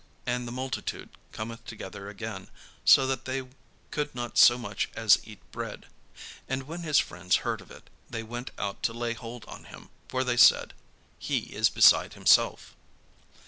And 0.25 0.47
the 0.47 0.51
multitude 0.51 1.09
cometh 1.31 1.63
together 1.67 2.09
again, 2.09 2.47
so 2.83 3.05
that 3.05 3.25
they 3.25 3.47
could 3.91 4.15
not 4.15 4.35
so 4.35 4.57
much 4.57 4.89
as 4.95 5.19
eat 5.25 5.39
bread. 5.51 5.85
And 6.49 6.63
when 6.63 6.81
his 6.81 6.97
friends 6.97 7.35
heard 7.45 7.61
of 7.61 7.69
it, 7.69 7.87
they 8.09 8.23
went 8.23 8.49
out 8.57 8.81
to 8.81 8.93
lay 8.93 9.13
hold 9.13 9.45
on 9.45 9.65
him: 9.65 9.89
for 10.07 10.23
they 10.23 10.37
said: 10.37 10.73
"He 11.19 11.53
is 11.53 11.69
beside 11.69 12.15
himself." 12.15 12.75